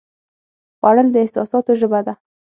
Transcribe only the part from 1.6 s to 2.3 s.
ژبه ده